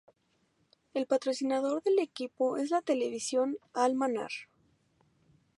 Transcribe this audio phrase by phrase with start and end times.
[0.95, 4.31] El patrocinador del equipo es la televisión Al-Manar.